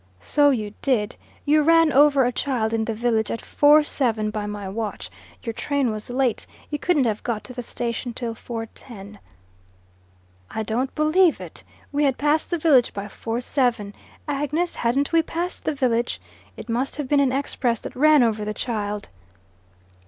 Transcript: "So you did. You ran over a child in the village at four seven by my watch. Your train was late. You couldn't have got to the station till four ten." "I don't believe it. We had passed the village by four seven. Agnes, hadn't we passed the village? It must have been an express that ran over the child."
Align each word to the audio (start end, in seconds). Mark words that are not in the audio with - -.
"So 0.19 0.49
you 0.49 0.73
did. 0.81 1.15
You 1.45 1.61
ran 1.61 1.93
over 1.93 2.25
a 2.25 2.31
child 2.31 2.73
in 2.73 2.85
the 2.85 2.93
village 2.95 3.29
at 3.29 3.39
four 3.39 3.83
seven 3.83 4.31
by 4.31 4.47
my 4.47 4.67
watch. 4.67 5.11
Your 5.43 5.53
train 5.53 5.91
was 5.91 6.09
late. 6.09 6.47
You 6.71 6.79
couldn't 6.79 7.03
have 7.05 7.21
got 7.21 7.43
to 7.43 7.53
the 7.53 7.61
station 7.61 8.11
till 8.11 8.33
four 8.33 8.65
ten." 8.73 9.19
"I 10.49 10.63
don't 10.63 10.95
believe 10.95 11.39
it. 11.39 11.63
We 11.91 12.03
had 12.05 12.17
passed 12.17 12.49
the 12.49 12.57
village 12.57 12.95
by 12.95 13.09
four 13.09 13.41
seven. 13.41 13.93
Agnes, 14.27 14.75
hadn't 14.77 15.11
we 15.11 15.21
passed 15.21 15.65
the 15.65 15.75
village? 15.75 16.19
It 16.57 16.67
must 16.67 16.95
have 16.95 17.07
been 17.07 17.19
an 17.19 17.31
express 17.31 17.79
that 17.81 17.95
ran 17.95 18.23
over 18.23 18.43
the 18.43 18.55
child." 18.55 19.07